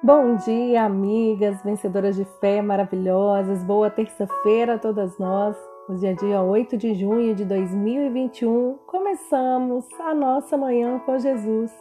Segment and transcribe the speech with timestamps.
[0.00, 3.64] Bom dia, amigas, vencedoras de fé maravilhosas.
[3.64, 5.56] Boa terça-feira a todas nós.
[5.88, 8.78] Hoje é dia 8 de junho de 2021.
[8.86, 11.72] Começamos a nossa manhã com Jesus.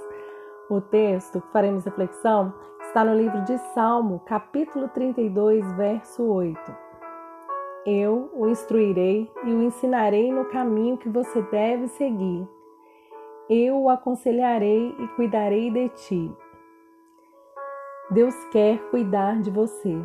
[0.67, 2.51] O texto que faremos reflexão
[2.81, 6.59] está no livro de Salmo, capítulo 32, verso 8.
[7.85, 12.47] Eu o instruirei e o ensinarei no caminho que você deve seguir.
[13.47, 16.46] Eu o aconselharei e cuidarei de ti.
[18.09, 20.01] Deus quer cuidar de você.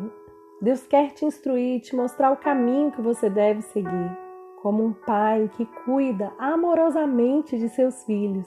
[0.61, 4.17] Deus quer te instruir, te mostrar o caminho que você deve seguir,
[4.61, 8.45] como um pai que cuida amorosamente de seus filhos,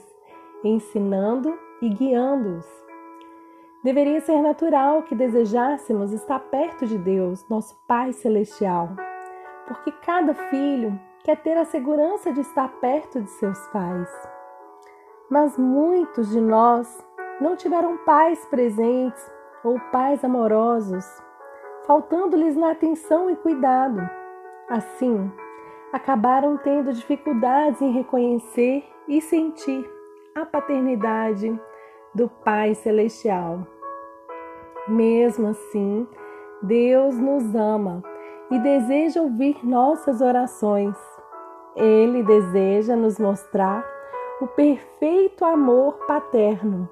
[0.62, 2.66] ensinando e guiando-os.
[3.82, 8.90] Deveria ser natural que desejássemos estar perto de Deus, nosso Pai Celestial,
[9.66, 14.10] porque cada filho quer ter a segurança de estar perto de seus pais.
[15.30, 17.02] Mas muitos de nós
[17.40, 19.35] não tiveram pais presentes
[19.66, 21.04] ou pais amorosos,
[21.86, 24.08] faltando-lhes na atenção e cuidado.
[24.68, 25.30] Assim,
[25.92, 29.84] acabaram tendo dificuldades em reconhecer e sentir
[30.36, 31.60] a paternidade
[32.14, 33.66] do Pai Celestial.
[34.86, 36.06] Mesmo assim,
[36.62, 38.04] Deus nos ama
[38.52, 40.96] e deseja ouvir nossas orações.
[41.74, 43.84] Ele deseja nos mostrar
[44.40, 46.88] o perfeito amor paterno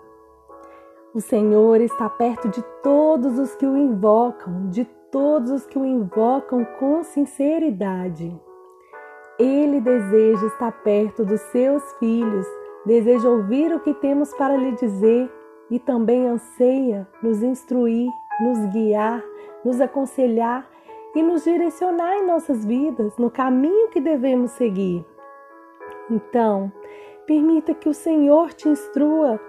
[1.15, 5.85] o Senhor está perto de todos os que o invocam, de todos os que o
[5.85, 8.37] invocam com sinceridade.
[9.39, 12.45] Ele deseja estar perto dos seus filhos,
[12.85, 15.33] deseja ouvir o que temos para lhe dizer
[15.71, 19.23] e também anseia nos instruir, nos guiar,
[19.65, 20.69] nos aconselhar
[21.15, 25.07] e nos direcionar em nossas vidas no caminho que devemos seguir.
[26.11, 26.73] Então,
[27.25, 29.41] permita que o Senhor te instrua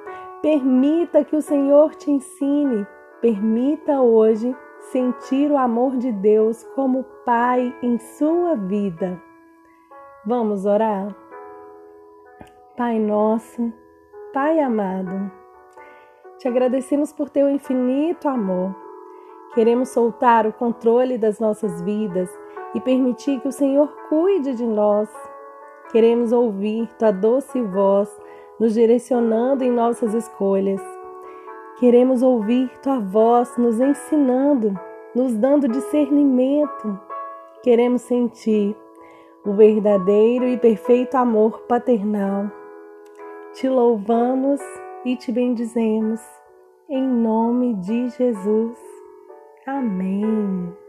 [0.45, 2.85] Permita que o Senhor te ensine.
[3.19, 4.55] Permita hoje
[4.91, 9.19] sentir o amor de Deus como Pai em sua vida.
[10.23, 11.15] Vamos orar?
[12.77, 13.73] Pai nosso,
[14.35, 15.31] Pai amado,
[16.37, 18.75] te agradecemos por teu infinito amor.
[19.55, 22.29] Queremos soltar o controle das nossas vidas
[22.75, 25.09] e permitir que o Senhor cuide de nós.
[25.91, 28.15] Queremos ouvir tua doce voz
[28.59, 30.81] nos direcionando em nossas escolhas.
[31.79, 34.79] Queremos ouvir tua voz nos ensinando,
[35.13, 36.99] nos dando discernimento.
[37.61, 38.75] Queremos sentir
[39.45, 42.49] o verdadeiro e perfeito amor paternal.
[43.53, 44.61] Te louvamos
[45.03, 46.21] e te bendizemos.
[46.89, 48.77] Em nome de Jesus.
[49.65, 50.84] Amém.